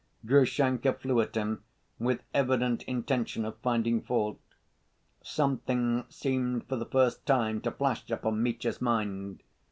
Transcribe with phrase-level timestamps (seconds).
[0.25, 1.63] Grushenka flew at him
[1.99, 4.39] with evident intention of finding fault.
[5.21, 9.43] Something seemed for the first time to flash upon Mitya's mind.